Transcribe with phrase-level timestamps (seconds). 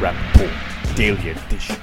[0.00, 1.76] Rapp Report Daily Edition,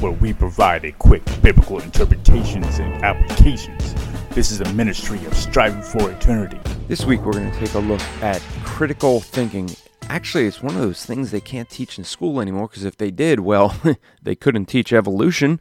[0.00, 3.94] where we provide a quick biblical interpretations and applications.
[4.34, 6.60] This is a ministry of striving for eternity.
[6.86, 9.70] This week, we're going to take a look at critical thinking.
[10.02, 13.10] Actually, it's one of those things they can't teach in school anymore because if they
[13.10, 13.74] did, well,
[14.22, 15.58] they couldn't teach evolution.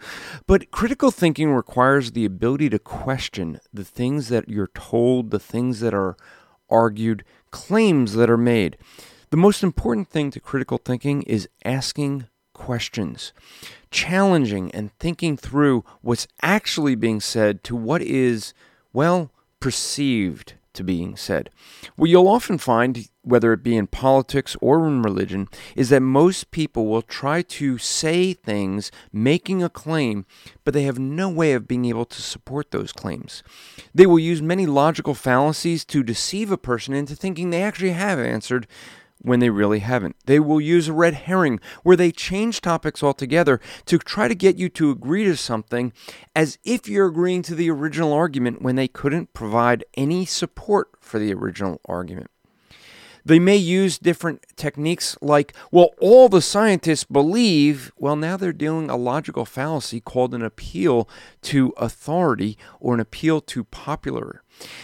[0.48, 5.80] But critical thinking requires the ability to question the things that you're told, the things
[5.80, 6.18] that are
[6.70, 8.78] argued, claims that are made.
[9.32, 13.34] The most important thing to critical thinking is asking questions,
[13.92, 18.54] challenging and thinking through what's actually being said to what is,
[18.94, 21.50] well, perceived to being said.
[21.96, 26.52] What you'll often find, whether it be in politics or in religion, is that most
[26.52, 30.26] people will try to say things making a claim,
[30.64, 33.42] but they have no way of being able to support those claims.
[33.94, 38.20] They will use many logical fallacies to deceive a person into thinking they actually have
[38.20, 38.68] answered
[39.26, 40.16] when they really haven't.
[40.26, 44.58] They will use a red herring where they change topics altogether to try to get
[44.58, 45.94] you to agree to something
[46.36, 51.20] as if you're agreeing to the original argument when they couldn't provide any support for
[51.20, 52.30] the original argument.
[53.26, 57.92] They may use different techniques like, well, all the scientists believe.
[57.98, 61.10] Well, now they're doing a logical fallacy called an appeal
[61.44, 64.44] to authority or an appeal to popular.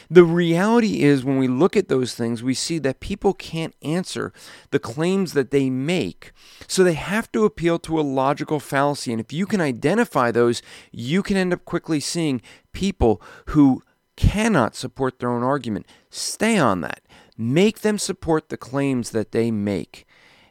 [0.10, 4.34] The reality is, when we look at those things, we see that people can't answer
[4.72, 6.34] the claims that they make.
[6.68, 9.12] So they have to appeal to a logical fallacy.
[9.12, 12.42] And if you can identify those, you can end up quickly seeing
[12.74, 13.84] people who
[14.18, 15.86] cannot support their own argument.
[16.10, 17.02] Stay on that.
[17.42, 20.06] Make them support the claims that they make.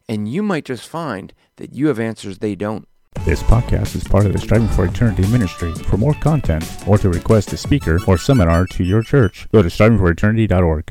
[0.08, 2.88] And you might just find that you have answers they don't.
[3.24, 5.72] This podcast is part of the Striving for Eternity ministry.
[5.72, 9.68] For more content or to request a speaker or seminar to your church, go to
[9.68, 10.84] strivingforeternity.org.